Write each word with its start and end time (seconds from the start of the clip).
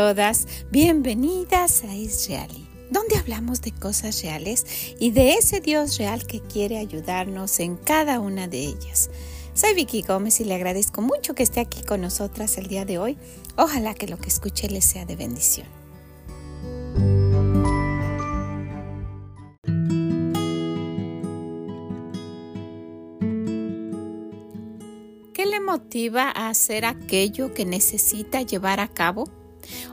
todas, 0.00 0.46
bienvenidas 0.70 1.84
a 1.84 1.94
Israeli, 1.94 2.66
donde 2.90 3.18
hablamos 3.18 3.60
de 3.60 3.70
cosas 3.70 4.22
reales 4.22 4.64
y 4.98 5.10
de 5.10 5.34
ese 5.34 5.60
Dios 5.60 5.98
real 5.98 6.26
que 6.26 6.40
quiere 6.40 6.78
ayudarnos 6.78 7.60
en 7.60 7.76
cada 7.76 8.18
una 8.18 8.48
de 8.48 8.60
ellas. 8.60 9.10
Soy 9.52 9.74
Vicky 9.74 10.00
Gómez 10.00 10.40
y 10.40 10.44
le 10.44 10.54
agradezco 10.54 11.02
mucho 11.02 11.34
que 11.34 11.42
esté 11.42 11.60
aquí 11.60 11.82
con 11.82 12.00
nosotras 12.00 12.56
el 12.56 12.68
día 12.68 12.86
de 12.86 12.96
hoy. 12.96 13.18
Ojalá 13.58 13.92
que 13.92 14.08
lo 14.08 14.16
que 14.16 14.30
escuche 14.30 14.70
le 14.70 14.80
sea 14.80 15.04
de 15.04 15.16
bendición. 15.16 15.66
¿Qué 25.34 25.44
le 25.44 25.60
motiva 25.60 26.30
a 26.30 26.48
hacer 26.48 26.86
aquello 26.86 27.52
que 27.52 27.66
necesita 27.66 28.40
llevar 28.40 28.80
a 28.80 28.88
cabo? 28.88 29.39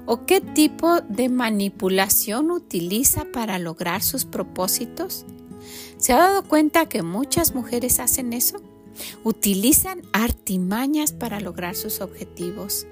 ¿O 0.05 0.25
qué 0.25 0.41
tipo 0.41 1.01
de 1.01 1.29
manipulación 1.29 2.51
utiliza 2.51 3.25
para 3.31 3.59
lograr 3.59 4.01
sus 4.03 4.25
propósitos? 4.25 5.25
¿Se 5.97 6.13
ha 6.13 6.17
dado 6.17 6.43
cuenta 6.43 6.87
que 6.87 7.03
muchas 7.03 7.55
mujeres 7.55 7.99
hacen 7.99 8.33
eso? 8.33 8.61
Utilizan 9.23 10.01
artimañas 10.13 11.11
para 11.11 11.39
lograr 11.39 11.75
sus 11.75 12.01
objetivos 12.01 12.87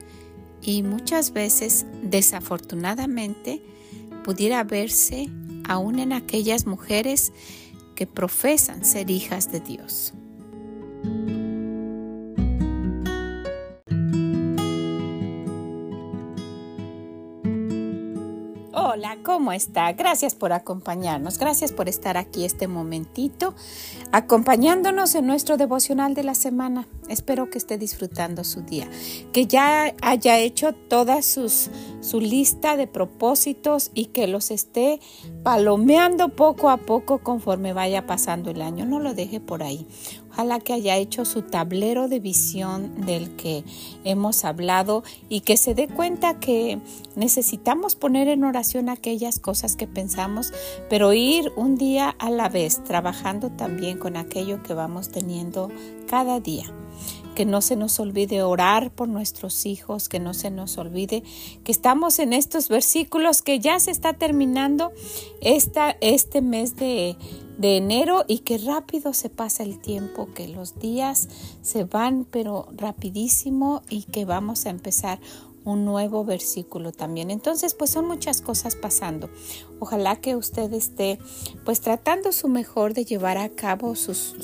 y 0.62 0.84
muchas 0.84 1.32
veces, 1.32 1.86
desafortunadamente, 2.04 3.62
pudiera 4.24 4.64
verse 4.64 5.30
aún 5.68 6.00
en 6.00 6.14
aquellas 6.14 6.66
mujeres 6.66 7.32
que 7.96 8.08
profesan 8.08 8.84
ser 8.84 9.10
hijas 9.10 9.52
de 9.52 9.60
Dios. 9.60 10.14
Hola, 18.98 19.18
¿cómo 19.24 19.52
está? 19.52 19.92
Gracias 19.92 20.36
por 20.36 20.54
acompañarnos, 20.54 21.38
gracias 21.38 21.74
por 21.74 21.90
estar 21.90 22.16
aquí 22.16 22.46
este 22.46 22.70
momentito, 22.70 23.54
acompañándonos 24.14 25.16
en 25.16 25.28
nuestro 25.28 25.58
devocional 25.58 26.14
de 26.14 26.24
la 26.24 26.34
semana. 26.34 26.88
Espero 27.10 27.50
que 27.50 27.58
esté 27.58 27.78
disfrutando 27.78 28.46
su 28.46 28.62
día, 28.62 28.90
que 29.34 29.48
ya 29.48 29.94
haya 30.02 30.40
hecho 30.40 30.72
toda 30.72 31.22
sus, 31.24 31.70
su 32.00 32.22
lista 32.22 32.78
de 32.78 32.88
propósitos 32.88 33.92
y 33.94 34.06
que 34.06 34.28
los 34.28 34.50
esté 34.50 35.02
palomeando 35.44 36.30
poco 36.30 36.70
a 36.70 36.78
poco 36.78 37.18
conforme 37.18 37.74
vaya 37.74 38.08
pasando 38.08 38.50
el 38.50 38.62
año. 38.62 38.86
No 38.86 39.02
lo 39.02 39.14
deje 39.14 39.42
por 39.42 39.62
ahí. 39.62 39.86
Ojalá 40.36 40.60
que 40.60 40.74
haya 40.74 40.98
hecho 40.98 41.24
su 41.24 41.44
tablero 41.44 42.10
de 42.10 42.20
visión 42.20 43.06
del 43.06 43.38
que 43.38 43.64
hemos 44.04 44.44
hablado 44.44 45.02
y 45.30 45.42
que 45.42 45.56
se 45.56 45.74
dé 45.76 45.88
cuenta 45.88 46.42
que 46.42 46.82
necesitamos 47.16 47.96
poner 47.96 48.28
en 48.28 48.44
oración 48.44 48.90
aquellas 48.90 49.40
cosas 49.40 49.78
que 49.78 49.88
pensamos, 49.88 50.52
pero 50.90 51.14
ir 51.14 51.54
un 51.56 51.78
día 51.78 52.10
a 52.20 52.30
la 52.32 52.50
vez, 52.50 52.84
trabajando 52.84 53.50
también 53.50 53.98
con 53.98 54.18
aquello 54.18 54.62
que 54.62 54.74
vamos 54.74 55.08
teniendo 55.08 55.72
cada 56.06 56.42
día. 56.42 56.66
Que 57.34 57.46
no 57.46 57.62
se 57.62 57.78
nos 57.78 57.98
olvide 58.02 58.44
orar 58.44 58.92
por 58.92 59.08
nuestros 59.08 59.66
hijos, 59.66 60.10
que 60.10 60.20
no 60.20 60.34
se 60.34 60.52
nos 60.52 60.78
olvide 60.78 61.24
que 61.64 61.72
estamos 61.72 62.20
en 62.20 62.34
estos 62.34 62.68
versículos 62.68 63.42
que 63.42 63.62
ya 63.62 63.80
se 63.80 63.92
está 63.92 64.14
terminando 64.14 64.92
esta, 65.40 65.96
este 66.02 66.42
mes 66.42 66.76
de, 66.76 67.18
de 67.58 67.78
enero 67.78 68.26
y 68.28 68.40
que 68.40 68.58
rápido 68.58 69.14
se 69.14 69.30
pasa 69.30 69.64
el 69.64 69.80
tiempo, 69.80 70.34
que 70.34 70.48
los 70.48 70.80
días 70.80 71.30
se 71.62 71.84
van 71.84 72.26
pero 72.30 72.68
rapidísimo 72.76 73.82
y 73.90 74.04
que 74.04 74.26
vamos 74.26 74.66
a 74.66 74.70
empezar 74.70 75.20
un 75.66 75.84
nuevo 75.84 76.24
versículo 76.24 76.92
también. 76.92 77.32
Entonces, 77.32 77.74
pues 77.74 77.90
son 77.90 78.08
muchas 78.08 78.42
cosas 78.42 78.76
pasando. 78.76 79.30
Ojalá 79.80 80.16
que 80.16 80.36
usted 80.36 80.72
esté 80.74 81.20
pues 81.66 81.82
tratando 81.82 82.32
su 82.32 82.48
mejor 82.48 82.94
de 82.94 83.04
llevar 83.04 83.38
a 83.38 83.50
cabo 83.50 83.96
sus, 83.96 84.36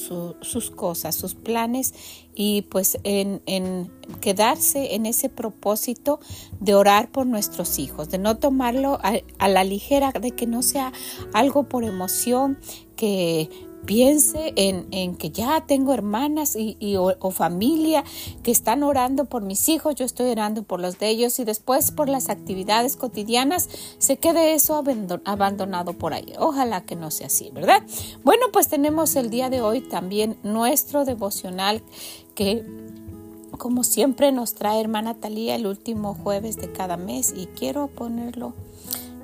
sus 0.41 0.72
cosas, 0.72 1.16
sus 1.16 1.35
planes 1.35 1.93
y 2.33 2.63
pues 2.63 2.97
en, 3.03 3.41
en, 3.45 3.91
quedarse 4.19 4.95
en 4.95 5.05
ese 5.05 5.29
propósito 5.29 6.19
de 6.59 6.73
orar 6.73 7.11
por 7.11 7.28
nuestros 7.28 7.78
hijos, 7.78 8.09
de 8.09 8.17
no 8.17 8.38
tomarlo 8.38 8.95
a, 9.03 9.13
a 9.38 9.47
la 9.47 9.63
ligera, 9.63 10.11
de 10.11 10.31
que 10.31 10.47
no 10.47 10.63
sea 10.63 10.91
algo 11.33 11.63
por 11.63 11.83
emoción, 11.83 12.57
que 13.01 13.50
piense 13.88 14.53
en, 14.56 15.16
que 15.16 15.31
ya 15.31 15.66
tengo 15.66 15.91
hermanas 15.91 16.56
y, 16.56 16.78
o, 16.97 17.31
familia 17.31 18.03
que 18.44 18.51
están 18.51 18.84
orando 18.84 19.25
por 19.25 19.41
mis 19.41 19.69
hijos, 19.69 19.95
yo 19.95 20.06
estoy 20.06 20.29
orando 20.29 20.62
por 20.62 20.79
los 20.79 21.00
de 21.00 21.09
ellos 21.09 21.40
y 21.40 21.44
después 21.44 21.90
por 21.90 22.09
las 22.09 22.29
actividades 22.29 22.97
cotidianas 22.97 23.69
se 23.97 24.17
quede 24.17 24.53
eso 24.53 24.84
abandonado 25.25 25.94
por 25.94 26.13
ahí. 26.13 26.31
Ojalá 26.38 26.85
que 26.85 26.95
no 26.95 27.09
sea 27.09 27.25
así, 27.25 27.50
¿verdad? 27.50 27.81
Bueno, 28.23 28.45
pues 28.53 28.67
tenemos 28.67 29.16
el 29.16 29.31
día 29.31 29.50
de 29.50 29.61
hoy 29.61 29.81
también 29.81 30.38
nuestro 30.44 31.03
devocional 31.03 31.81
que 32.35 32.63
como 33.57 33.84
siempre 33.84 34.31
nos 34.31 34.53
trae 34.53 34.79
hermana 34.79 35.16
Talía 35.16 35.56
el 35.56 35.66
último 35.66 36.13
jueves 36.13 36.57
de 36.57 36.72
cada 36.72 36.97
mes 36.97 37.34
y 37.35 37.47
quiero 37.47 37.88
ponerlo 37.88 38.53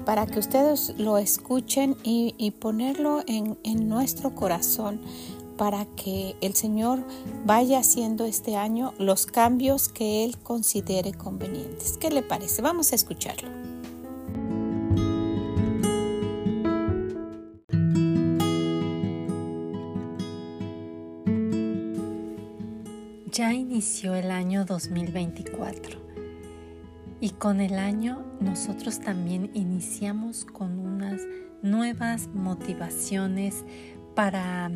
para 0.06 0.25
que 0.25 0.40
ustedes 0.40 0.94
lo 0.97 1.18
escuchen 1.18 1.96
y, 2.03 2.52
ponerlo 2.59 3.24
en, 3.28 3.58
en 3.63 3.90
nuestro 3.90 4.35
corazón 4.35 5.02
para 5.58 5.85
que 5.85 6.35
el 6.41 6.53
Señor 6.53 7.03
vaya 7.46 7.80
haciendo 7.80 8.25
este 8.25 8.56
año 8.56 8.94
los 9.00 9.25
cambios 9.25 9.90
que 9.90 10.24
Él 10.24 10.38
considere 10.38 11.13
convenientes. 11.13 11.97
¿Qué 11.97 12.09
le 12.09 12.22
parece? 12.22 12.62
Vamos 12.62 12.91
a 12.91 12.96
escucharlo. 12.96 13.50
Ya 23.31 23.53
inició 23.53 24.16
el 24.16 24.31
año 24.31 24.66
2024 24.66 26.06
y 27.20 27.32
con 27.32 27.62
el 27.62 27.76
año 27.76 28.24
nosotros 28.40 29.00
también 29.00 29.50
iniciamos 29.54 30.46
con 30.46 30.80
unas 30.80 31.22
nuevas 31.62 32.28
motivaciones 32.34 33.66
para 34.16 34.72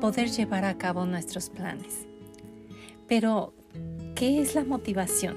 poder 0.00 0.28
llevar 0.28 0.64
a 0.64 0.78
cabo 0.78 1.06
nuestros 1.06 1.50
planes. 1.50 2.06
Pero, 3.06 3.54
¿qué 4.14 4.40
es 4.40 4.54
la 4.54 4.64
motivación? 4.64 5.36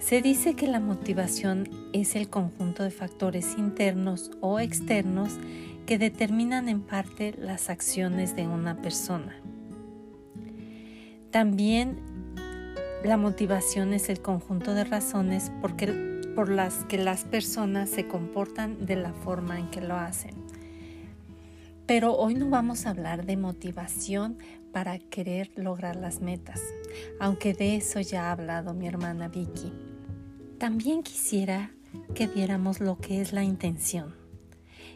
Se 0.00 0.22
dice 0.22 0.54
que 0.54 0.68
la 0.68 0.80
motivación 0.80 1.68
es 1.92 2.14
el 2.14 2.28
conjunto 2.28 2.84
de 2.84 2.90
factores 2.90 3.56
internos 3.58 4.30
o 4.40 4.60
externos 4.60 5.36
que 5.86 5.98
determinan 5.98 6.68
en 6.68 6.82
parte 6.82 7.34
las 7.36 7.68
acciones 7.68 8.36
de 8.36 8.46
una 8.46 8.80
persona. 8.80 9.34
También 11.30 12.00
la 13.04 13.16
motivación 13.16 13.92
es 13.92 14.08
el 14.08 14.20
conjunto 14.20 14.74
de 14.74 14.84
razones 14.84 15.52
por 15.60 16.48
las 16.48 16.84
que 16.84 16.98
las 16.98 17.24
personas 17.24 17.90
se 17.90 18.08
comportan 18.08 18.86
de 18.86 18.96
la 18.96 19.12
forma 19.12 19.58
en 19.58 19.70
que 19.70 19.80
lo 19.80 19.94
hacen. 19.94 20.34
Pero 21.86 22.14
hoy 22.16 22.34
no 22.34 22.50
vamos 22.50 22.84
a 22.86 22.90
hablar 22.90 23.24
de 23.24 23.36
motivación 23.36 24.38
para 24.72 24.98
querer 24.98 25.50
lograr 25.56 25.96
las 25.96 26.20
metas, 26.20 26.60
aunque 27.20 27.54
de 27.54 27.76
eso 27.76 28.00
ya 28.00 28.28
ha 28.28 28.32
hablado 28.32 28.74
mi 28.74 28.86
hermana 28.86 29.28
Vicky. 29.28 29.72
También 30.58 31.02
quisiera 31.02 31.70
que 32.14 32.26
viéramos 32.26 32.80
lo 32.80 32.98
que 32.98 33.20
es 33.20 33.32
la 33.32 33.44
intención. 33.44 34.14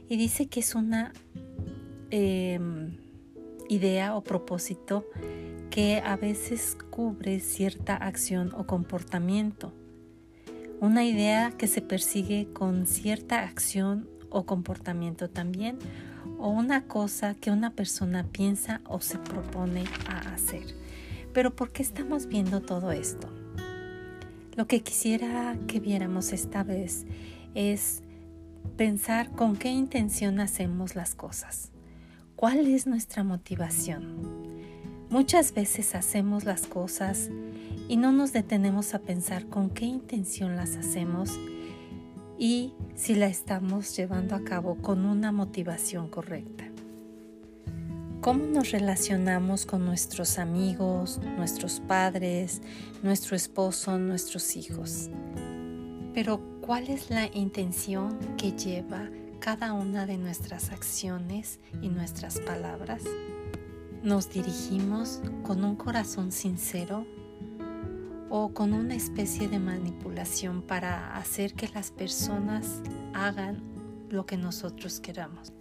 Y 0.08 0.16
dice 0.16 0.48
que 0.48 0.60
es 0.60 0.74
una 0.74 1.12
em, 2.10 2.98
idea 3.68 4.16
o 4.16 4.22
propósito 4.22 5.06
que 5.72 6.02
a 6.04 6.16
veces 6.16 6.76
cubre 6.90 7.40
cierta 7.40 7.96
acción 7.96 8.52
o 8.54 8.66
comportamiento. 8.66 9.72
Una 10.82 11.02
idea 11.02 11.50
que 11.52 11.66
se 11.66 11.80
persigue 11.80 12.46
con 12.52 12.86
cierta 12.86 13.42
acción 13.44 14.06
o 14.28 14.44
comportamiento 14.44 15.30
también, 15.30 15.78
o 16.38 16.50
una 16.50 16.84
cosa 16.84 17.34
que 17.34 17.50
una 17.50 17.70
persona 17.70 18.26
piensa 18.30 18.82
o 18.86 19.00
se 19.00 19.16
propone 19.16 19.84
a 20.08 20.34
hacer. 20.34 20.62
Pero 21.32 21.56
¿por 21.56 21.72
qué 21.72 21.82
estamos 21.82 22.26
viendo 22.26 22.60
todo 22.60 22.92
esto? 22.92 23.30
Lo 24.54 24.66
que 24.66 24.82
quisiera 24.82 25.56
que 25.68 25.80
viéramos 25.80 26.34
esta 26.34 26.64
vez 26.64 27.06
es 27.54 28.02
pensar 28.76 29.30
con 29.30 29.56
qué 29.56 29.70
intención 29.70 30.38
hacemos 30.38 30.96
las 30.96 31.14
cosas. 31.14 31.70
¿Cuál 32.36 32.66
es 32.66 32.86
nuestra 32.86 33.24
motivación? 33.24 34.52
Muchas 35.12 35.52
veces 35.52 35.94
hacemos 35.94 36.44
las 36.44 36.66
cosas 36.66 37.28
y 37.86 37.98
no 37.98 38.12
nos 38.12 38.32
detenemos 38.32 38.94
a 38.94 38.98
pensar 39.00 39.46
con 39.46 39.68
qué 39.68 39.84
intención 39.84 40.56
las 40.56 40.76
hacemos 40.76 41.38
y 42.38 42.72
si 42.96 43.14
la 43.14 43.26
estamos 43.26 43.94
llevando 43.94 44.34
a 44.34 44.42
cabo 44.42 44.76
con 44.76 45.04
una 45.04 45.30
motivación 45.30 46.08
correcta. 46.08 46.64
¿Cómo 48.22 48.46
nos 48.46 48.70
relacionamos 48.70 49.66
con 49.66 49.84
nuestros 49.84 50.38
amigos, 50.38 51.20
nuestros 51.36 51.80
padres, 51.80 52.62
nuestro 53.02 53.36
esposo, 53.36 53.98
nuestros 53.98 54.56
hijos? 54.56 55.10
Pero 56.14 56.40
¿Cuál 56.62 56.88
es 56.90 57.10
la 57.10 57.26
intención 57.34 58.16
que 58.36 58.52
lleva 58.52 59.10
cada 59.40 59.72
una 59.72 60.06
de 60.06 60.16
nuestras 60.16 60.70
acciones 60.70 61.58
y 61.82 61.88
nuestras 61.88 62.38
palabras? 62.38 63.02
¿Nos 64.02 64.28
dirigimos 64.30 65.20
con 65.44 65.62
un 65.62 65.76
corazón 65.76 66.32
sincero 66.32 67.06
o 68.30 68.52
con 68.52 68.72
una 68.72 68.96
especie 68.96 69.46
de 69.46 69.60
manipulación 69.60 70.60
para 70.60 71.16
hacer 71.16 71.54
que 71.54 71.68
las 71.68 71.92
personas 71.92 72.82
hagan 73.14 73.62
lo 74.10 74.26
que 74.26 74.36
nosotros 74.36 74.98
queramos? 74.98 75.52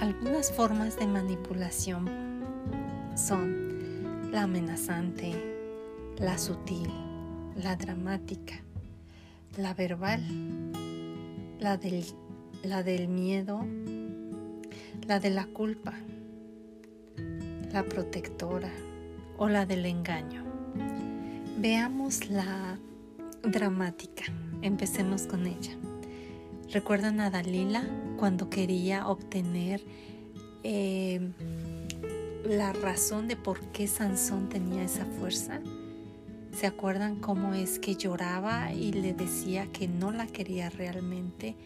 Algunas 0.00 0.50
formas 0.50 0.98
de 0.98 1.06
manipulación 1.06 2.08
son 3.16 4.30
la 4.32 4.44
amenazante, 4.44 5.34
la 6.16 6.38
sutil, 6.38 6.88
la 7.54 7.76
dramática, 7.76 8.62
la 9.58 9.74
verbal, 9.74 10.22
la 11.60 11.76
del, 11.76 12.02
la 12.62 12.82
del 12.82 13.08
miedo, 13.08 13.60
la 15.06 15.20
de 15.20 15.28
la 15.28 15.44
culpa, 15.44 15.92
la 17.72 17.82
protectora 17.84 18.70
o 19.38 19.48
la 19.48 19.66
del 19.66 19.86
engaño. 19.86 20.44
Veamos 21.58 22.28
la 22.28 22.78
dramática. 23.42 24.24
Empecemos 24.62 25.22
con 25.22 25.46
ella. 25.46 25.72
¿Recuerdan 26.70 27.20
a 27.20 27.30
Dalila 27.30 27.84
cuando 28.16 28.48
quería 28.48 29.08
obtener 29.08 29.82
eh, 30.62 31.32
la 32.44 32.72
razón 32.72 33.28
de 33.28 33.36
por 33.36 33.60
qué 33.72 33.86
Sansón 33.86 34.48
tenía 34.48 34.84
esa 34.84 35.04
fuerza? 35.04 35.60
¿Se 36.52 36.66
acuerdan 36.66 37.16
cómo 37.16 37.54
es 37.54 37.78
que 37.78 37.96
lloraba 37.96 38.72
y 38.72 38.92
le 38.92 39.14
decía 39.14 39.66
que 39.72 39.88
no 39.88 40.12
la 40.12 40.26
quería 40.26 40.68
realmente 40.70 41.56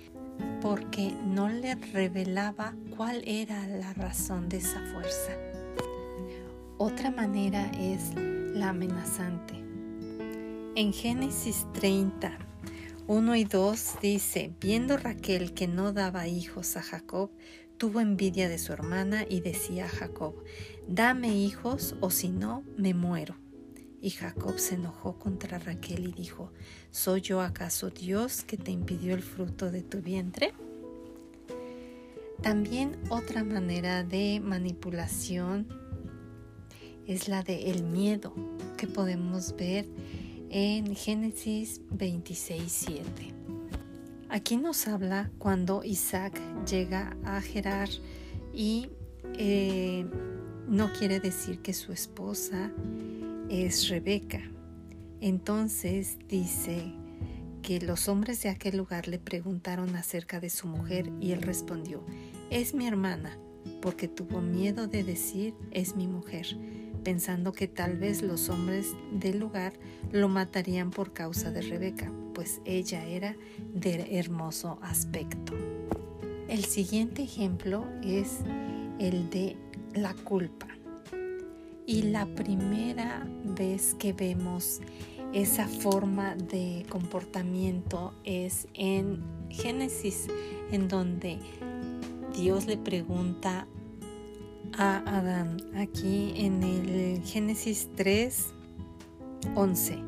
porque 0.61 1.13
no 1.27 1.49
le 1.49 1.75
revelaba 1.75 2.75
cuál 2.97 3.23
era 3.27 3.67
la 3.67 3.93
razón 3.95 4.49
de 4.49 4.59
esa 4.59 4.81
fuerza? 4.93 5.33
Otra 6.79 7.11
manera 7.11 7.71
es 7.81 8.13
la 8.55 8.69
amenazante. 8.69 9.55
En 10.75 10.93
Génesis 10.93 11.67
30, 11.73 12.37
1 13.07 13.37
y 13.37 13.45
2 13.45 13.95
dice, 14.03 14.53
viendo 14.61 14.99
Raquel 14.99 15.55
que 15.55 15.69
no 15.69 15.95
daba 15.95 16.29
hijos 16.29 16.77
a 16.77 16.83
Jacob, 16.83 17.31
tuvo 17.79 18.01
envidia 18.01 18.51
de 18.51 18.59
su 18.59 18.75
hermana 18.75 19.25
y 19.27 19.41
decía 19.41 19.87
a 19.87 19.89
Jacob, 19.89 20.35
dame 20.87 21.35
hijos 21.35 21.97
o 22.03 22.11
si 22.11 22.29
no, 22.29 22.63
me 22.77 22.93
muero. 22.93 23.37
Y 24.03 24.11
Jacob 24.11 24.59
se 24.59 24.75
enojó 24.75 25.19
contra 25.19 25.59
Raquel 25.59 26.07
y 26.07 26.13
dijo, 26.13 26.53
¿soy 26.91 27.23
yo 27.23 27.41
acaso 27.41 27.89
Dios 27.89 28.45
que 28.45 28.59
te 28.59 28.71
impidió 28.71 29.15
el 29.15 29.23
fruto 29.23 29.71
de 29.71 29.81
tu 29.81 30.03
vientre? 30.03 30.53
También 32.43 32.99
otra 33.09 33.45
manera 33.45 34.05
de 34.05 34.41
manipulación 34.41 35.86
es 37.07 37.29
la 37.29 37.43
de 37.43 37.71
el 37.71 37.85
miedo 37.85 38.35
que 38.77 38.87
podemos 38.87 39.55
ver 39.57 39.87
en 40.51 40.95
Génesis 40.95 41.81
26, 41.91 42.87
Aquí 44.29 44.57
nos 44.57 44.87
habla 44.89 45.31
cuando 45.39 45.85
Isaac 45.85 46.41
llega 46.69 47.17
a 47.25 47.41
Gerar 47.41 47.89
y 48.53 48.89
eh, 49.39 50.05
no 50.69 50.93
quiere 50.93 51.21
decir 51.21 51.61
que 51.61 51.73
su 51.73 51.93
esposa 51.93 52.73
es 53.49 53.89
Rebeca. 53.89 54.41
Entonces 55.21 56.19
dice 56.29 56.93
que 57.63 57.81
los 57.81 58.09
hombres 58.09 58.43
de 58.43 58.49
aquel 58.49 58.77
lugar 58.77 59.09
le 59.09 59.19
preguntaron 59.19 59.95
acerca 59.97 60.41
de 60.41 60.51
su 60.51 60.67
mujer 60.67 61.11
y 61.21 61.33
él 61.33 61.43
respondió, 61.43 62.05
es 62.51 62.75
mi 62.75 62.87
hermana, 62.87 63.39
porque 63.81 64.09
tuvo 64.09 64.41
miedo 64.41 64.87
de 64.87 65.05
decir, 65.05 65.55
es 65.71 65.97
mi 65.97 66.07
mujer, 66.07 66.47
pensando 67.07 67.53
que 67.53 67.69
tal 67.69 67.97
vez 67.97 68.21
los 68.21 68.49
hombres 68.49 68.97
del 69.13 69.39
lugar 69.39 69.75
lo 70.11 70.29
matarían 70.29 70.91
por 70.91 71.13
causa 71.13 71.53
de 71.53 71.63
Rebeca, 71.63 72.11
pues 72.35 72.61
ella 72.65 73.05
era 73.05 73.37
de 73.73 74.19
hermoso 74.19 74.81
aspecto. 74.83 75.53
El 76.49 76.65
siguiente 76.65 77.23
ejemplo 77.23 77.87
es 78.03 78.41
el 78.99 79.31
de 79.31 79.57
la 79.95 80.15
culpa. 80.15 80.67
Y 81.87 82.03
la 82.03 82.27
primera 82.27 83.25
vez 83.57 83.95
que 83.95 84.13
vemos 84.13 84.81
esa 85.33 85.69
forma 85.69 86.35
de 86.35 86.87
comportamiento 86.89 88.15
es 88.25 88.67
en 88.75 89.23
Génesis, 89.49 90.27
en 90.73 90.89
donde 90.89 91.39
Dios 92.35 92.67
le 92.67 92.77
pregunta 92.77 93.69
a 94.79 94.99
Adán, 95.07 95.63
aquí 95.75 96.35
en 96.37 96.63
el 96.63 97.23
Génesis 97.23 97.89
3, 97.97 98.53
11. 99.55 99.99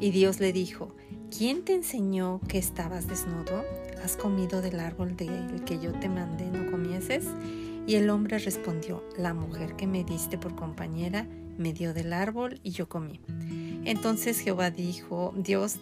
Y 0.00 0.10
Dios 0.10 0.40
le 0.40 0.52
dijo, 0.52 0.94
¿quién 1.36 1.64
te 1.64 1.74
enseñó 1.74 2.40
que 2.48 2.58
estabas 2.58 3.06
desnudo? 3.06 3.64
¿Has 4.02 4.16
comido 4.16 4.62
del 4.62 4.80
árbol 4.80 5.16
del 5.16 5.64
que 5.64 5.78
yo 5.78 5.92
te 5.92 6.08
mandé 6.08 6.46
no 6.46 6.70
comieses? 6.70 7.26
Y 7.86 7.96
el 7.96 8.08
hombre 8.08 8.38
respondió, 8.38 9.04
la 9.18 9.34
mujer 9.34 9.76
que 9.76 9.86
me 9.86 10.04
diste 10.04 10.38
por 10.38 10.54
compañera 10.54 11.26
me 11.58 11.72
dio 11.72 11.92
del 11.92 12.12
árbol 12.12 12.60
y 12.62 12.70
yo 12.70 12.88
comí. 12.88 13.20
Entonces 13.84 14.40
Jehová 14.40 14.70
dijo, 14.70 15.34
Dios 15.36 15.76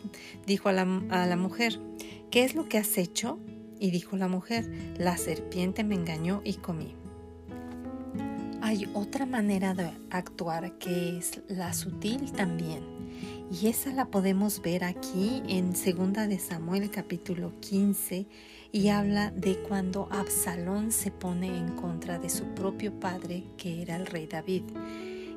dijo 0.47 0.69
a 0.69 0.73
la, 0.73 0.83
a 1.11 1.27
la 1.27 1.37
mujer, 1.37 1.81
¿qué 2.31 2.43
es 2.43 2.57
lo 2.57 2.69
que 2.69 2.79
has 2.79 2.99
hecho? 2.99 3.39
Y 3.79 3.93
dijo 3.93 4.17
la 4.17 4.29
mujer, 4.29 4.69
la 4.99 5.17
serpiente 5.17 5.85
me 5.85 5.95
engañó 5.95 6.41
y 6.45 6.55
comí. 6.55 6.97
Hay 8.73 8.89
otra 8.95 9.27
manera 9.27 9.75
de 9.75 9.91
actuar 10.09 10.79
que 10.79 11.19
es 11.19 11.43
la 11.47 11.75
sutil 11.75 12.33
también. 12.33 12.83
Y 13.53 13.67
esa 13.67 13.93
la 13.93 14.07
podemos 14.07 14.63
ver 14.63 14.83
aquí 14.83 15.43
en 15.47 15.73
2 15.73 16.27
de 16.27 16.39
Samuel 16.39 16.91
capítulo 16.91 17.53
15 17.61 18.27
y 18.73 18.89
habla 18.89 19.31
de 19.31 19.59
cuando 19.59 20.09
Absalón 20.11 20.91
se 20.91 21.11
pone 21.11 21.55
en 21.55 21.73
contra 21.73 22.19
de 22.19 22.31
su 22.31 22.47
propio 22.55 22.99
padre, 22.99 23.45
que 23.59 23.83
era 23.83 23.97
el 23.97 24.07
rey 24.07 24.27
David. 24.27 24.63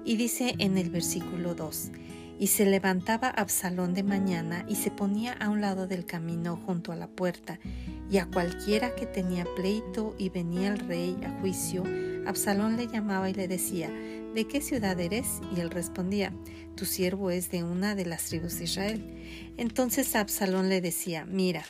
Y 0.06 0.16
dice 0.16 0.56
en 0.60 0.78
el 0.78 0.90
versículo 0.90 1.56
2, 1.56 1.92
y 2.40 2.48
se 2.48 2.66
levantaba 2.66 3.28
Absalón 3.28 3.94
de 3.94 4.04
mañana 4.04 4.66
y 4.70 4.76
se 4.76 4.92
ponía 4.92 5.34
a 5.34 5.50
un 5.50 5.60
lado 5.60 5.88
del 5.88 6.06
camino 6.06 6.58
junto 6.66 6.94
a 6.94 6.96
la 6.96 7.08
puerta, 7.08 7.60
y 8.10 8.18
a 8.18 8.28
cualquiera 8.28 8.96
que 8.96 9.06
tenía 9.06 9.46
pleito 9.56 10.16
y 10.18 10.30
venía 10.30 10.70
el 10.70 10.80
rey 10.80 11.18
a 11.26 11.40
juicio, 11.42 11.84
Absalón 12.26 12.78
le 12.78 12.88
llamaba 12.88 13.30
y 13.30 13.34
le 13.34 13.48
decía, 13.48 13.90
¿de 13.90 14.48
qué 14.48 14.62
ciudad 14.62 15.00
eres? 15.00 15.42
Y 15.56 15.60
él 15.60 15.70
respondía, 15.70 16.34
tu 16.76 16.86
siervo 16.86 17.32
es 17.32 17.52
de 17.52 17.64
una 17.64 17.96
de 17.96 18.06
las 18.06 18.26
tribus 18.26 18.58
de 18.58 18.66
Israel. 18.66 19.54
Entonces 19.58 20.16
Absalón 20.16 20.70
le 20.70 20.82
decía, 20.82 21.26
mira, 21.26 21.64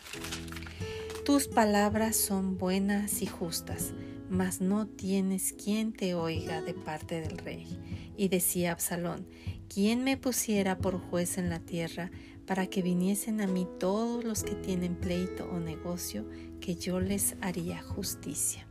tus 1.25 1.48
palabras 1.48 2.15
son 2.15 2.58
buenas 2.58 3.22
y 3.22 3.25
justas, 3.25 3.94
mas 4.30 4.62
no 4.62 4.88
tienes 4.88 5.54
quien 5.54 5.92
te 5.92 6.13
oiga 6.13 6.62
de 6.62 6.74
parte 6.74 7.22
del 7.22 7.38
rey. 7.38 7.80
Y 8.18 8.30
decía 8.30 8.72
Absalón, 8.72 9.27
¿quién 9.68 10.04
me 10.04 10.18
pusiera 10.18 10.77
por 10.77 11.00
juez 11.00 11.38
en 11.38 11.50
la 11.50 11.60
tierra 11.60 12.12
para 12.46 12.68
que 12.68 12.82
viniesen 12.82 13.42
a 13.42 13.48
mí 13.48 13.68
todos 13.80 14.24
los 14.24 14.44
que 14.44 14.56
tienen 14.56 14.96
pleito 14.96 15.50
o 15.52 15.60
negocio, 15.60 16.25
que 16.60 16.75
yo 16.75 17.00
les 17.00 17.36
haría 17.42 17.82
justicia? 17.82 18.68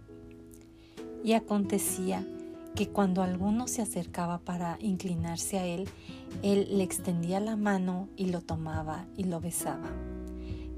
Y 1.23 1.33
acontecía 1.33 2.27
que 2.75 2.89
cuando 2.89 3.23
alguno 3.23 3.69
se 3.69 3.83
acercaba 3.83 4.39
para 4.39 4.79
inclinarse 4.81 5.59
a 5.59 5.67
él, 5.67 5.89
él 6.43 6.67
le 6.77 6.85
extendía 6.85 7.41
la 7.41 7.57
mano 7.57 8.09
y 8.17 8.27
lo 8.27 8.41
tomaba 8.41 9.07
y 9.17 9.25
lo 9.25 9.41
besaba. 9.41 9.91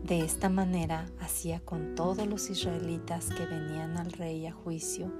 De 0.07 0.21
esta 0.21 0.49
manera 0.49 1.07
hacía 1.21 1.59
con 1.59 1.97
todos 1.97 2.29
los 2.29 2.49
israelitas 2.49 3.29
que 3.31 3.45
venían 3.45 3.97
al 3.97 4.12
rey 4.12 4.47
a 4.47 4.53
juicio, 4.53 5.12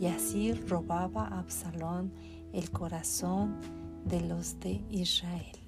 y 0.00 0.06
así 0.06 0.52
robaba 0.52 1.28
a 1.28 1.38
Absalón 1.38 2.12
el 2.52 2.70
corazón 2.70 3.60
de 4.04 4.20
los 4.20 4.58
de 4.58 4.80
Israel. 4.90 5.61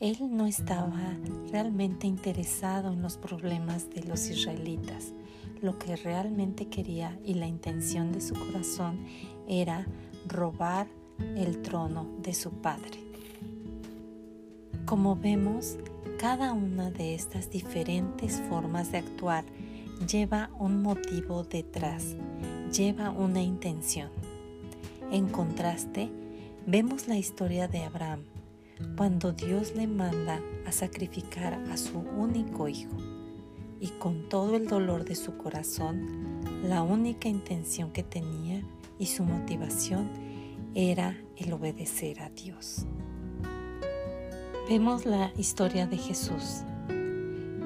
Él 0.00 0.16
no 0.30 0.46
estaba 0.46 1.18
realmente 1.52 2.06
interesado 2.06 2.90
en 2.90 3.02
los 3.02 3.18
problemas 3.18 3.90
de 3.90 4.02
los 4.04 4.30
israelitas. 4.30 5.12
Lo 5.60 5.78
que 5.78 5.94
realmente 5.94 6.68
quería 6.68 7.18
y 7.22 7.34
la 7.34 7.46
intención 7.46 8.10
de 8.10 8.22
su 8.22 8.32
corazón 8.32 9.04
era 9.46 9.86
robar 10.26 10.86
el 11.36 11.60
trono 11.60 12.06
de 12.22 12.32
su 12.32 12.50
padre. 12.50 12.98
Como 14.86 15.16
vemos, 15.16 15.76
cada 16.18 16.54
una 16.54 16.90
de 16.90 17.14
estas 17.14 17.50
diferentes 17.50 18.40
formas 18.48 18.92
de 18.92 18.98
actuar 18.98 19.44
lleva 20.10 20.48
un 20.58 20.82
motivo 20.82 21.44
detrás, 21.44 22.16
lleva 22.74 23.10
una 23.10 23.42
intención. 23.42 24.08
En 25.10 25.28
contraste, 25.28 26.10
vemos 26.66 27.06
la 27.06 27.18
historia 27.18 27.68
de 27.68 27.84
Abraham, 27.84 28.20
cuando 28.96 29.32
Dios 29.32 29.74
le 29.74 29.86
manda 29.86 30.40
a 30.66 30.72
sacrificar 30.72 31.54
a 31.54 31.76
su 31.76 31.98
único 31.98 32.68
hijo 32.68 32.96
y 33.80 33.88
con 33.98 34.28
todo 34.28 34.56
el 34.56 34.68
dolor 34.68 35.04
de 35.04 35.14
su 35.14 35.36
corazón, 35.36 36.40
la 36.62 36.82
única 36.82 37.28
intención 37.28 37.90
que 37.92 38.02
tenía 38.02 38.62
y 38.98 39.06
su 39.06 39.24
motivación 39.24 40.10
era 40.74 41.16
el 41.36 41.52
obedecer 41.52 42.20
a 42.20 42.28
Dios. 42.30 42.84
Vemos 44.68 45.06
la 45.06 45.32
historia 45.36 45.86
de 45.86 45.96
Jesús 45.96 46.62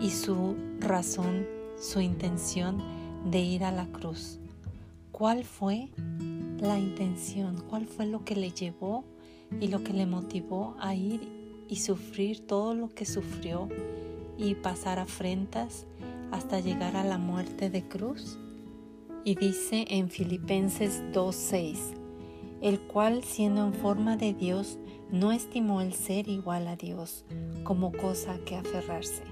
y 0.00 0.10
su 0.10 0.56
razón, 0.78 1.46
su 1.78 2.00
intención 2.00 2.82
de 3.30 3.40
ir 3.40 3.64
a 3.64 3.72
la 3.72 3.86
cruz. 3.86 4.38
¿Cuál 5.12 5.44
fue 5.44 5.90
la 6.60 6.78
intención? 6.78 7.62
¿Cuál 7.68 7.86
fue 7.86 8.06
lo 8.06 8.24
que 8.24 8.36
le 8.36 8.52
llevó 8.52 9.04
y 9.60 9.68
lo 9.68 9.82
que 9.82 9.92
le 9.92 10.06
motivó 10.06 10.76
a 10.78 10.94
ir 10.94 11.28
y 11.68 11.76
sufrir 11.76 12.46
todo 12.46 12.74
lo 12.74 12.88
que 12.88 13.06
sufrió 13.06 13.68
y 14.36 14.54
pasar 14.54 14.98
afrentas 14.98 15.86
hasta 16.30 16.60
llegar 16.60 16.96
a 16.96 17.04
la 17.04 17.18
muerte 17.18 17.70
de 17.70 17.86
cruz? 17.86 18.38
Y 19.24 19.36
dice 19.36 19.86
en 19.88 20.10
Filipenses 20.10 21.02
2.6, 21.12 21.94
el 22.60 22.80
cual 22.80 23.24
siendo 23.24 23.66
en 23.66 23.74
forma 23.74 24.16
de 24.16 24.34
Dios 24.34 24.78
no 25.10 25.32
estimó 25.32 25.80
el 25.80 25.92
ser 25.92 26.28
igual 26.28 26.66
a 26.68 26.76
Dios 26.76 27.24
como 27.62 27.92
cosa 27.92 28.38
que 28.44 28.56
aferrarse, 28.56 29.22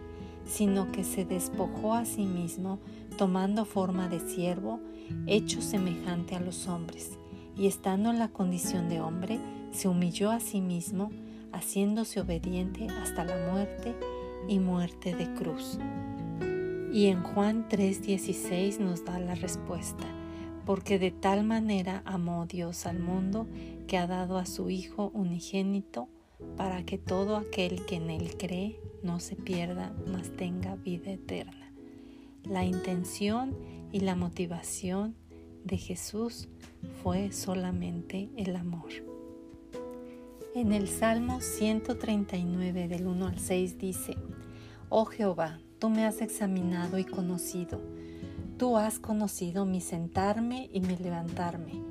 sino 0.45 0.93
que 0.93 1.05
se 1.05 1.25
despojó 1.25 1.95
a 1.95 2.05
sí 2.05 2.25
mismo 2.25 2.79
tomando 3.17 3.65
forma 3.65 4.09
de 4.09 4.21
siervo, 4.21 4.81
hecho 5.27 5.61
semejante 5.61 6.35
a 6.35 6.41
los 6.41 6.69
hombres, 6.69 7.19
y 7.57 7.67
estando 7.67 8.11
en 8.11 8.19
la 8.19 8.29
condición 8.29 8.89
de 8.89 9.01
hombre, 9.01 9.39
se 9.73 9.89
humilló 9.89 10.31
a 10.31 10.41
sí 10.41 10.61
mismo, 10.61 11.11
haciéndose 11.53 12.21
obediente 12.21 12.87
hasta 13.03 13.25
la 13.25 13.51
muerte 13.51 13.95
y 14.49 14.59
muerte 14.59 15.15
de 15.15 15.33
cruz. 15.35 15.79
Y 16.93 17.07
en 17.07 17.23
Juan 17.23 17.69
3:16 17.69 18.79
nos 18.79 19.05
da 19.05 19.19
la 19.19 19.35
respuesta, 19.35 20.05
porque 20.67 20.99
de 20.99 21.11
tal 21.11 21.45
manera 21.45 22.03
amó 22.05 22.47
Dios 22.47 22.87
al 22.87 23.01
mundo 23.01 23.47
que 23.87 23.97
ha 23.99 24.07
dado 24.07 24.39
a 24.39 24.47
su 24.47 24.71
Hijo 24.71 25.11
unigénito, 25.15 26.09
para 26.57 26.85
que 26.85 26.99
todo 26.99 27.37
aquel 27.37 27.87
que 27.87 27.97
en 27.97 28.11
él 28.11 28.37
cree 28.37 28.79
no 29.03 29.21
se 29.21 29.37
pierda, 29.37 29.95
mas 30.11 30.31
tenga 30.37 30.77
vida 30.77 31.13
eterna. 31.13 31.73
La 32.45 32.65
intención 32.65 33.57
y 33.93 34.01
la 34.01 34.17
motivación 34.17 35.15
de 35.65 35.79
Jesús 35.79 36.49
fue 37.03 37.31
solamente 37.31 38.29
el 38.37 38.57
amor. 38.57 39.12
En 40.55 40.75
el 40.75 40.87
Salmo 40.87 41.41
139 41.41 42.87
del 42.87 43.07
1 43.07 43.27
al 43.27 43.39
6 43.39 43.79
dice, 43.79 44.19
Oh 44.91 45.07
Jehová, 45.07 45.59
tú 45.79 45.89
me 45.89 46.05
has 46.05 46.21
examinado 46.21 46.99
y 46.99 47.07
conocido, 47.07 47.81
tú 48.59 48.77
has 48.77 48.99
conocido 48.99 49.65
mi 49.65 49.81
sentarme 49.81 50.69
y 50.71 50.83
mi 50.83 50.99
levantarme, 50.99 51.83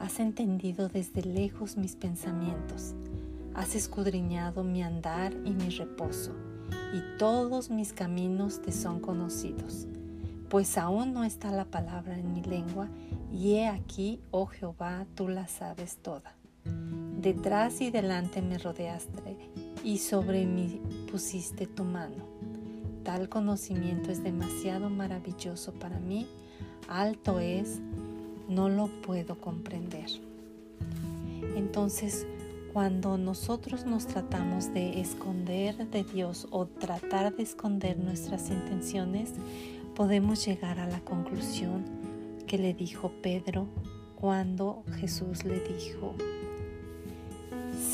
has 0.00 0.18
entendido 0.18 0.88
desde 0.88 1.22
lejos 1.22 1.76
mis 1.76 1.94
pensamientos, 1.94 2.96
has 3.54 3.76
escudriñado 3.76 4.64
mi 4.64 4.82
andar 4.82 5.32
y 5.44 5.52
mi 5.52 5.68
reposo, 5.68 6.32
y 6.92 7.18
todos 7.18 7.70
mis 7.70 7.92
caminos 7.92 8.60
te 8.62 8.72
son 8.72 8.98
conocidos, 8.98 9.86
pues 10.48 10.76
aún 10.76 11.12
no 11.12 11.22
está 11.22 11.52
la 11.52 11.66
palabra 11.66 12.18
en 12.18 12.32
mi 12.32 12.42
lengua, 12.42 12.88
y 13.32 13.54
he 13.54 13.68
aquí, 13.68 14.20
oh 14.32 14.46
Jehová, 14.46 15.06
tú 15.14 15.28
la 15.28 15.46
sabes 15.46 15.98
toda. 15.98 16.37
Detrás 17.18 17.80
y 17.80 17.90
delante 17.90 18.42
me 18.42 18.58
rodeaste 18.58 19.36
y 19.82 19.98
sobre 19.98 20.46
mí 20.46 20.80
pusiste 21.10 21.66
tu 21.66 21.82
mano. 21.82 22.24
Tal 23.02 23.28
conocimiento 23.28 24.12
es 24.12 24.22
demasiado 24.22 24.88
maravilloso 24.88 25.72
para 25.72 25.98
mí, 25.98 26.28
alto 26.86 27.40
es, 27.40 27.80
no 28.48 28.68
lo 28.68 28.86
puedo 29.02 29.40
comprender. 29.40 30.06
Entonces, 31.56 32.24
cuando 32.72 33.18
nosotros 33.18 33.84
nos 33.84 34.06
tratamos 34.06 34.72
de 34.72 35.00
esconder 35.00 35.88
de 35.90 36.04
Dios 36.04 36.46
o 36.52 36.66
tratar 36.66 37.34
de 37.34 37.42
esconder 37.42 37.98
nuestras 37.98 38.48
intenciones, 38.48 39.32
podemos 39.96 40.46
llegar 40.46 40.78
a 40.78 40.86
la 40.86 41.00
conclusión 41.00 41.84
que 42.46 42.58
le 42.58 42.74
dijo 42.74 43.10
Pedro 43.22 43.66
cuando 44.14 44.84
Jesús 45.00 45.44
le 45.44 45.58
dijo, 45.58 46.14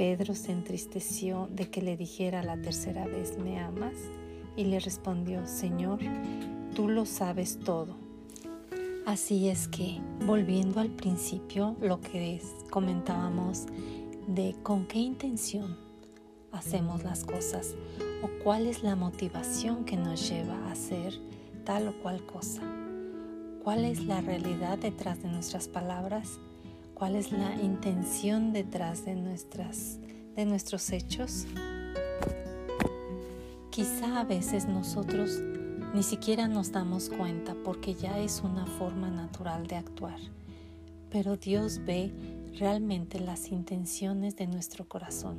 Pedro 0.00 0.34
se 0.34 0.50
entristeció 0.50 1.46
de 1.52 1.68
que 1.68 1.82
le 1.82 1.94
dijera 1.94 2.42
la 2.42 2.56
tercera 2.56 3.04
vez, 3.04 3.36
¿me 3.36 3.60
amas? 3.60 3.92
Y 4.56 4.64
le 4.64 4.80
respondió, 4.80 5.46
Señor, 5.46 5.98
tú 6.74 6.88
lo 6.88 7.04
sabes 7.04 7.58
todo. 7.58 7.96
Así 9.04 9.50
es 9.50 9.68
que, 9.68 9.98
volviendo 10.24 10.80
al 10.80 10.88
principio, 10.88 11.76
lo 11.82 12.00
que 12.00 12.40
comentábamos 12.70 13.66
de 14.26 14.56
con 14.62 14.86
qué 14.86 15.00
intención 15.00 15.76
hacemos 16.50 17.04
las 17.04 17.22
cosas 17.26 17.74
o 18.22 18.30
cuál 18.42 18.68
es 18.68 18.82
la 18.82 18.96
motivación 18.96 19.84
que 19.84 19.98
nos 19.98 20.30
lleva 20.30 20.54
a 20.64 20.72
hacer 20.72 21.12
tal 21.66 21.88
o 21.88 22.02
cual 22.02 22.24
cosa. 22.24 22.62
¿Cuál 23.62 23.84
es 23.84 24.06
la 24.06 24.22
realidad 24.22 24.78
detrás 24.78 25.22
de 25.22 25.28
nuestras 25.28 25.68
palabras 25.68 26.40
cuál 27.00 27.16
es 27.16 27.32
la 27.32 27.56
intención 27.62 28.52
detrás 28.52 29.06
de, 29.06 29.14
nuestras, 29.14 29.98
de 30.36 30.44
nuestros 30.44 30.92
hechos. 30.92 31.46
Quizá 33.70 34.20
a 34.20 34.24
veces 34.24 34.66
nosotros 34.66 35.40
ni 35.94 36.02
siquiera 36.02 36.46
nos 36.46 36.72
damos 36.72 37.08
cuenta 37.08 37.56
porque 37.64 37.94
ya 37.94 38.18
es 38.18 38.42
una 38.44 38.66
forma 38.66 39.08
natural 39.08 39.66
de 39.66 39.76
actuar, 39.76 40.18
pero 41.08 41.38
Dios 41.38 41.80
ve 41.86 42.12
realmente 42.58 43.18
las 43.18 43.48
intenciones 43.48 44.36
de 44.36 44.46
nuestro 44.46 44.86
corazón, 44.86 45.38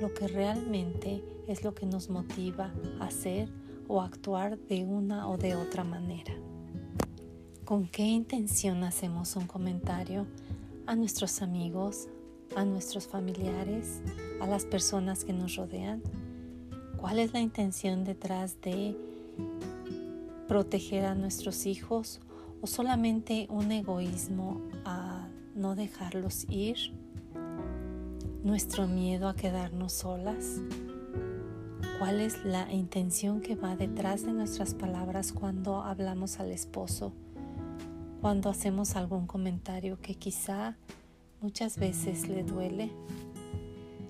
lo 0.00 0.14
que 0.14 0.28
realmente 0.28 1.24
es 1.48 1.64
lo 1.64 1.74
que 1.74 1.86
nos 1.86 2.08
motiva 2.08 2.72
a 3.00 3.06
hacer 3.06 3.48
o 3.88 4.00
actuar 4.00 4.60
de 4.60 4.84
una 4.84 5.28
o 5.28 5.36
de 5.36 5.56
otra 5.56 5.82
manera. 5.82 6.32
¿Con 7.64 7.88
qué 7.88 8.04
intención 8.04 8.84
hacemos 8.84 9.34
un 9.34 9.48
comentario? 9.48 10.28
A 10.90 10.96
nuestros 10.96 11.40
amigos, 11.40 12.08
a 12.56 12.64
nuestros 12.64 13.06
familiares, 13.06 14.02
a 14.40 14.46
las 14.48 14.64
personas 14.64 15.24
que 15.24 15.32
nos 15.32 15.54
rodean? 15.54 16.02
¿Cuál 16.96 17.20
es 17.20 17.32
la 17.32 17.38
intención 17.38 18.02
detrás 18.02 18.60
de 18.60 18.96
proteger 20.48 21.04
a 21.04 21.14
nuestros 21.14 21.66
hijos 21.66 22.20
o 22.60 22.66
solamente 22.66 23.46
un 23.50 23.70
egoísmo 23.70 24.60
a 24.84 25.28
no 25.54 25.76
dejarlos 25.76 26.44
ir? 26.50 26.76
¿Nuestro 28.42 28.88
miedo 28.88 29.28
a 29.28 29.36
quedarnos 29.36 29.92
solas? 29.92 30.60
¿Cuál 32.00 32.20
es 32.20 32.44
la 32.44 32.72
intención 32.72 33.42
que 33.42 33.54
va 33.54 33.76
detrás 33.76 34.26
de 34.26 34.32
nuestras 34.32 34.74
palabras 34.74 35.32
cuando 35.32 35.84
hablamos 35.84 36.40
al 36.40 36.50
esposo? 36.50 37.12
Cuando 38.20 38.50
hacemos 38.50 38.96
algún 38.96 39.26
comentario 39.26 39.98
que 40.00 40.14
quizá 40.14 40.76
muchas 41.40 41.78
veces 41.78 42.28
le 42.28 42.42
duele? 42.42 42.90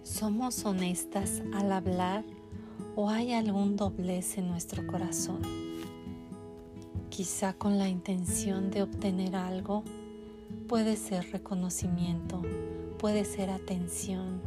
¿Somos 0.03 0.65
honestas 0.65 1.43
al 1.55 1.71
hablar 1.71 2.25
o 2.97 3.09
hay 3.09 3.33
algún 3.33 3.77
doblez 3.77 4.37
en 4.39 4.49
nuestro 4.49 4.87
corazón? 4.87 5.43
Quizá 7.09 7.53
con 7.53 7.79
la 7.79 7.89
intención 7.89 8.71
de 8.71 8.83
obtener 8.83 9.37
algo, 9.37 9.85
puede 10.69 10.97
ser 10.97 11.31
reconocimiento, 11.33 12.43
puede 12.99 13.25
ser 13.25 13.51
atención, 13.51 14.41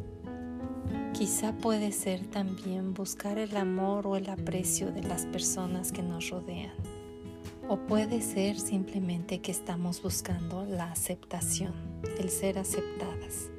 quizá 1.14 1.54
puede 1.54 1.92
ser 1.92 2.26
también 2.28 2.94
buscar 2.94 3.38
el 3.38 3.56
amor 3.56 4.08
o 4.08 4.16
el 4.16 4.30
aprecio 4.30 4.92
de 4.92 5.04
las 5.04 5.26
personas 5.26 5.92
que 5.92 6.04
nos 6.04 6.30
rodean. 6.30 6.93
O 7.70 7.78
puede 7.78 8.22
ser 8.22 8.60
simplemente 8.60 9.40
que 9.40 9.52
estamos 9.52 10.02
buscando 10.02 10.66
la 10.66 10.92
aceptación, 10.92 11.74
el 12.20 12.30
ser 12.30 12.60
aceptadas. 12.60 13.50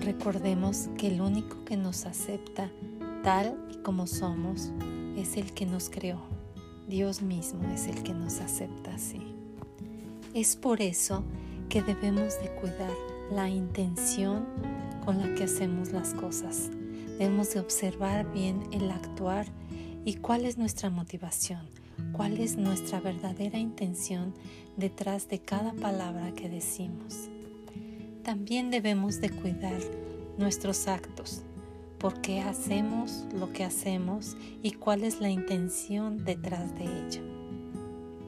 Recordemos 0.00 0.88
que 0.96 1.08
el 1.08 1.20
único 1.20 1.64
que 1.64 1.76
nos 1.76 2.06
acepta 2.06 2.70
tal 3.22 3.58
y 3.70 3.76
como 3.82 4.06
somos 4.06 4.72
es 5.16 5.36
el 5.36 5.52
que 5.52 5.66
nos 5.66 5.90
creó. 5.90 6.20
Dios 6.88 7.20
mismo 7.20 7.62
es 7.70 7.86
el 7.86 8.02
que 8.02 8.14
nos 8.14 8.40
acepta 8.40 8.94
así. 8.94 9.20
Es 10.32 10.56
por 10.56 10.80
eso 10.80 11.22
que 11.68 11.82
debemos 11.82 12.40
de 12.40 12.50
cuidar 12.56 12.92
la 13.30 13.48
intención 13.50 14.46
con 15.04 15.18
la 15.18 15.34
que 15.34 15.44
hacemos 15.44 15.92
las 15.92 16.14
cosas. 16.14 16.70
Debemos 17.18 17.52
de 17.52 17.60
observar 17.60 18.30
bien 18.32 18.62
el 18.72 18.90
actuar 18.90 19.46
y 20.04 20.14
cuál 20.14 20.44
es 20.44 20.58
nuestra 20.58 20.90
motivación, 20.90 21.68
cuál 22.12 22.38
es 22.38 22.56
nuestra 22.56 23.00
verdadera 23.00 23.58
intención 23.58 24.34
detrás 24.76 25.28
de 25.28 25.38
cada 25.38 25.72
palabra 25.72 26.32
que 26.32 26.48
decimos. 26.48 27.28
También 28.22 28.70
debemos 28.70 29.20
de 29.20 29.30
cuidar 29.30 29.80
nuestros 30.38 30.88
actos, 30.88 31.42
por 31.98 32.20
qué 32.20 32.40
hacemos 32.40 33.24
lo 33.32 33.52
que 33.52 33.64
hacemos 33.64 34.36
y 34.62 34.72
cuál 34.72 35.04
es 35.04 35.20
la 35.20 35.30
intención 35.30 36.24
detrás 36.24 36.74
de 36.74 36.84
ello. 36.84 37.22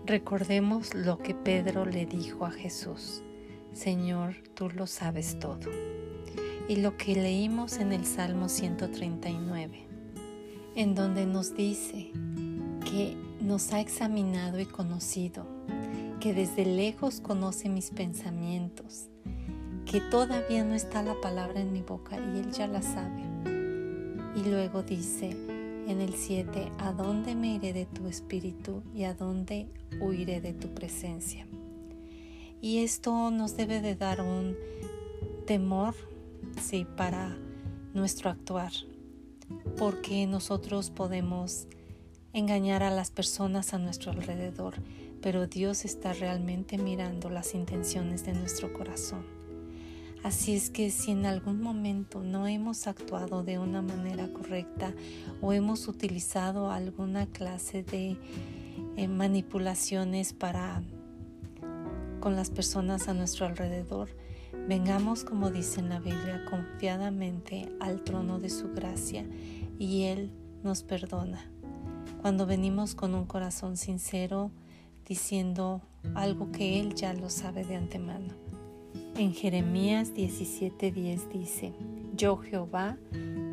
Recordemos 0.06 0.94
lo 0.94 1.18
que 1.18 1.34
Pedro 1.34 1.84
le 1.84 2.06
dijo 2.06 2.46
a 2.46 2.50
Jesús, 2.50 3.22
Señor, 3.72 4.36
tú 4.54 4.70
lo 4.70 4.86
sabes 4.86 5.38
todo. 5.38 5.70
Y 6.68 6.76
lo 6.76 6.96
que 6.96 7.14
leímos 7.14 7.78
en 7.78 7.92
el 7.92 8.06
Salmo 8.06 8.48
139, 8.48 9.86
en 10.76 10.94
donde 10.94 11.26
nos 11.26 11.54
dice 11.54 12.10
que 12.84 13.16
nos 13.48 13.72
ha 13.72 13.80
examinado 13.80 14.60
y 14.60 14.66
conocido, 14.66 15.46
que 16.20 16.34
desde 16.34 16.66
lejos 16.66 17.22
conoce 17.22 17.70
mis 17.70 17.88
pensamientos, 17.88 19.08
que 19.86 20.02
todavía 20.02 20.64
no 20.64 20.74
está 20.74 21.02
la 21.02 21.18
palabra 21.22 21.58
en 21.58 21.72
mi 21.72 21.80
boca 21.80 22.18
y 22.18 22.40
Él 22.40 22.52
ya 22.52 22.66
la 22.66 22.82
sabe. 22.82 23.22
Y 24.36 24.46
luego 24.46 24.82
dice 24.82 25.30
en 25.30 26.02
el 26.02 26.12
7, 26.12 26.72
¿a 26.76 26.92
dónde 26.92 27.34
me 27.34 27.54
iré 27.54 27.72
de 27.72 27.86
tu 27.86 28.06
espíritu 28.06 28.82
y 28.94 29.04
a 29.04 29.14
dónde 29.14 29.72
huiré 29.98 30.42
de 30.42 30.52
tu 30.52 30.68
presencia? 30.74 31.46
Y 32.60 32.84
esto 32.84 33.30
nos 33.30 33.56
debe 33.56 33.80
de 33.80 33.94
dar 33.96 34.20
un 34.20 34.58
temor, 35.46 35.94
sí, 36.60 36.86
para 36.98 37.34
nuestro 37.94 38.28
actuar, 38.28 38.72
porque 39.78 40.26
nosotros 40.26 40.90
podemos 40.90 41.66
engañar 42.38 42.82
a 42.82 42.90
las 42.90 43.10
personas 43.10 43.74
a 43.74 43.78
nuestro 43.78 44.12
alrededor, 44.12 44.74
pero 45.20 45.46
Dios 45.46 45.84
está 45.84 46.12
realmente 46.12 46.78
mirando 46.78 47.30
las 47.30 47.54
intenciones 47.54 48.24
de 48.24 48.32
nuestro 48.32 48.72
corazón. 48.72 49.38
Así 50.24 50.54
es 50.54 50.70
que 50.70 50.90
si 50.90 51.12
en 51.12 51.26
algún 51.26 51.62
momento 51.62 52.22
no 52.22 52.48
hemos 52.48 52.86
actuado 52.86 53.44
de 53.44 53.58
una 53.58 53.82
manera 53.82 54.28
correcta 54.32 54.92
o 55.40 55.52
hemos 55.52 55.86
utilizado 55.86 56.70
alguna 56.70 57.26
clase 57.26 57.84
de 57.84 58.16
eh, 58.96 59.08
manipulaciones 59.08 60.32
para 60.32 60.82
con 62.20 62.34
las 62.34 62.50
personas 62.50 63.06
a 63.06 63.14
nuestro 63.14 63.46
alrededor, 63.46 64.08
vengamos 64.66 65.22
como 65.22 65.50
dice 65.50 65.78
en 65.80 65.88
la 65.88 66.00
Biblia 66.00 66.44
confiadamente 66.50 67.68
al 67.78 68.02
trono 68.02 68.40
de 68.40 68.50
su 68.50 68.72
gracia 68.74 69.24
y 69.78 70.02
Él 70.02 70.32
nos 70.64 70.82
perdona. 70.82 71.48
Cuando 72.20 72.46
venimos 72.46 72.96
con 72.96 73.14
un 73.14 73.26
corazón 73.26 73.76
sincero 73.76 74.50
diciendo 75.06 75.80
algo 76.14 76.50
que 76.50 76.80
Él 76.80 76.94
ya 76.94 77.14
lo 77.14 77.30
sabe 77.30 77.64
de 77.64 77.76
antemano. 77.76 78.34
En 79.16 79.32
Jeremías 79.32 80.14
17:10 80.14 81.28
dice, 81.28 81.72
Yo 82.16 82.36
Jehová, 82.36 82.96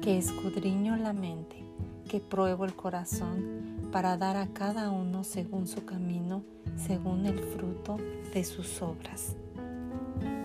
que 0.01 0.17
escudriño 0.17 0.95
la 0.97 1.13
mente, 1.13 1.63
que 2.09 2.19
pruebo 2.19 2.65
el 2.65 2.75
corazón, 2.75 3.89
para 3.91 4.17
dar 4.17 4.35
a 4.35 4.47
cada 4.47 4.89
uno 4.89 5.23
según 5.23 5.67
su 5.67 5.85
camino, 5.85 6.43
según 6.75 7.25
el 7.27 7.39
fruto 7.39 7.97
de 8.33 8.43
sus 8.43 8.81
obras. 8.81 9.35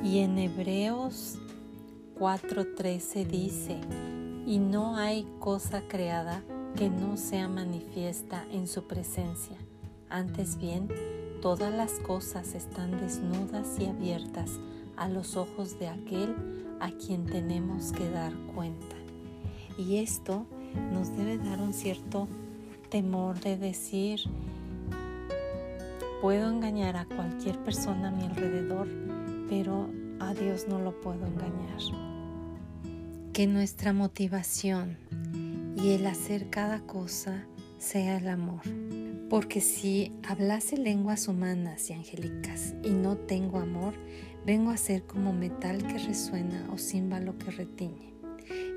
Y 0.04 0.18
en 0.18 0.38
Hebreos 0.38 1.38
4:13 2.18 3.26
dice, 3.26 3.80
Y 4.46 4.58
no 4.58 4.96
hay 4.96 5.26
cosa 5.38 5.82
creada 5.88 6.44
que 6.76 6.88
no 6.88 7.16
sea 7.16 7.48
manifiesta 7.48 8.44
en 8.50 8.66
su 8.66 8.86
presencia. 8.86 9.56
Antes 10.08 10.56
bien, 10.56 10.88
todas 11.40 11.72
las 11.72 11.92
cosas 12.00 12.54
están 12.54 13.00
desnudas 13.00 13.78
y 13.78 13.86
abiertas 13.86 14.58
a 14.96 15.08
los 15.08 15.36
ojos 15.36 15.78
de 15.78 15.88
aquel 15.88 16.34
a 16.80 16.90
quien 16.90 17.26
tenemos 17.26 17.92
que 17.92 18.08
dar 18.10 18.32
cuenta. 18.54 18.96
Y 19.78 19.96
esto 19.98 20.46
nos 20.92 21.16
debe 21.16 21.38
dar 21.38 21.60
un 21.60 21.72
cierto 21.72 22.28
temor 22.90 23.40
de 23.40 23.56
decir, 23.56 24.20
puedo 26.20 26.50
engañar 26.50 26.96
a 26.96 27.04
cualquier 27.04 27.58
persona 27.60 28.08
a 28.08 28.10
mi 28.10 28.24
alrededor, 28.24 28.88
pero 29.48 29.88
a 30.18 30.34
Dios 30.34 30.66
no 30.68 30.80
lo 30.80 31.00
puedo 31.00 31.26
engañar. 31.26 31.80
Que 33.32 33.46
nuestra 33.46 33.92
motivación 33.92 34.98
y 35.76 35.90
el 35.90 36.06
hacer 36.06 36.50
cada 36.50 36.80
cosa 36.80 37.46
sea 37.78 38.18
el 38.18 38.28
amor. 38.28 38.62
Porque 39.28 39.60
si 39.60 40.12
hablase 40.28 40.76
lenguas 40.76 41.28
humanas 41.28 41.88
y 41.90 41.92
angélicas 41.92 42.74
y 42.82 42.90
no 42.90 43.16
tengo 43.16 43.58
amor, 43.58 43.94
vengo 44.44 44.70
a 44.70 44.76
ser 44.76 45.04
como 45.04 45.32
metal 45.32 45.78
que 45.86 45.98
resuena 45.98 46.68
o 46.72 46.78
címbalo 46.78 47.38
que 47.38 47.50
retiñe. 47.50 48.14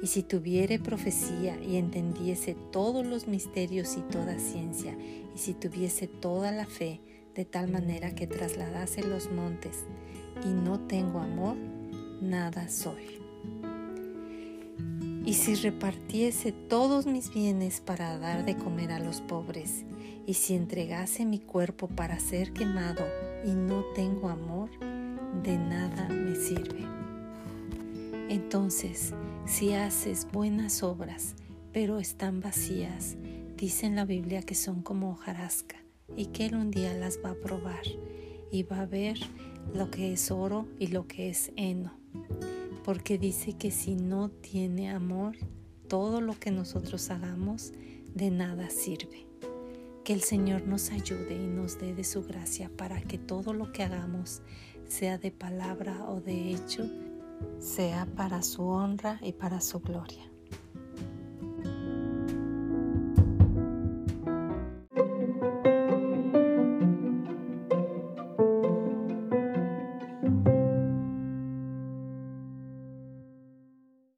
Y 0.04 0.08
si 0.08 0.22
tuviere 0.22 0.80
profecía 0.80 1.60
y 1.62 1.78
entendiese 1.78 2.56
todos 2.72 3.06
los 3.06 3.28
misterios 3.28 3.98
y 3.98 4.02
toda 4.02 4.38
ciencia, 4.38 4.96
y 5.36 5.38
si 5.38 5.54
tuviese 5.54 6.08
toda 6.08 6.52
la 6.52 6.66
fe, 6.66 7.02
de 7.34 7.46
tal 7.46 7.72
manera 7.72 8.14
que 8.14 8.28
trasladase 8.28 9.02
los 9.04 9.32
montes, 9.32 9.86
y 10.46 10.50
no 10.50 10.80
tengo 10.82 11.20
amor, 11.20 11.56
nada 12.22 12.70
soy. 12.70 13.23
Y 15.26 15.36
si 15.36 15.56
repartiese 15.56 16.52
todos 16.52 17.06
mis 17.06 17.34
bienes 17.34 17.80
para 17.80 18.18
dar 18.18 18.46
de 18.46 18.58
comer 18.58 18.92
a 18.92 19.00
los 19.00 19.22
pobres, 19.22 19.86
y 20.26 20.34
si 20.36 20.54
entregase 20.56 21.26
mi 21.26 21.40
cuerpo 21.40 21.88
para 21.88 22.20
ser 22.20 22.54
quemado 22.54 23.06
y 23.46 23.52
no 23.52 23.84
tengo 23.96 24.30
amor, 24.30 24.70
de 25.44 25.58
nada 25.58 26.10
me 26.10 26.36
sirve. 26.36 26.86
Entonces, 28.30 29.14
si 29.46 29.74
haces 29.74 30.28
buenas 30.32 30.84
obras, 30.84 31.36
pero 31.72 32.00
están 32.00 32.40
vacías, 32.40 33.16
dice 33.58 33.86
en 33.86 33.96
la 33.96 34.06
Biblia 34.06 34.42
que 34.42 34.56
son 34.56 34.82
como 34.82 35.12
hojarasca 35.12 35.78
y 36.16 36.28
que 36.28 36.46
Él 36.46 36.56
un 36.56 36.72
día 36.72 36.94
las 36.94 37.20
va 37.24 37.32
a 37.32 37.36
probar 37.36 37.84
y 38.52 38.64
va 38.64 38.82
a 38.82 38.86
ver 38.86 39.18
lo 39.74 39.90
que 39.90 40.14
es 40.14 40.32
oro 40.32 40.68
y 40.80 40.88
lo 40.88 41.08
que 41.08 41.30
es 41.30 41.52
heno. 41.56 41.94
Porque 42.84 43.18
dice 43.18 43.54
que 43.54 43.72
si 43.72 43.96
no 43.96 44.30
tiene 44.30 44.90
amor, 44.90 45.36
todo 45.88 46.22
lo 46.22 46.38
que 46.40 46.52
nosotros 46.52 47.10
hagamos 47.10 47.72
de 48.14 48.32
nada 48.32 48.70
sirve. 48.70 49.26
Que 50.04 50.14
el 50.14 50.22
Señor 50.22 50.68
nos 50.68 50.92
ayude 50.92 51.36
y 51.36 51.48
nos 51.48 51.80
dé 51.80 51.94
de 51.94 52.04
su 52.04 52.24
gracia 52.24 52.70
para 52.76 53.02
que 53.02 53.18
todo 53.18 53.54
lo 53.54 53.72
que 53.72 53.84
hagamos 53.84 54.42
sea 54.88 55.18
de 55.18 55.32
palabra 55.32 56.10
o 56.10 56.20
de 56.20 56.52
hecho, 56.52 56.90
sea 57.60 58.06
para 58.06 58.42
su 58.42 58.64
honra 58.64 59.20
y 59.22 59.32
para 59.32 59.62
su 59.62 59.80
gloria. 59.80 60.33